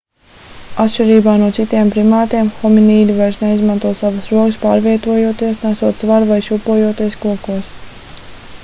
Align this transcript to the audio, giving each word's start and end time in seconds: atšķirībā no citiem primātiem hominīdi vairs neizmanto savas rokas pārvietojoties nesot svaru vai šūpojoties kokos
atšķirībā 0.83 1.35
no 1.41 1.49
citiem 1.57 1.91
primātiem 1.95 2.49
hominīdi 2.61 3.17
vairs 3.19 3.37
neizmanto 3.43 3.93
savas 4.01 4.31
rokas 4.37 4.59
pārvietojoties 4.65 5.63
nesot 5.69 6.03
svaru 6.07 6.33
vai 6.33 6.41
šūpojoties 6.49 7.21
kokos 7.27 7.73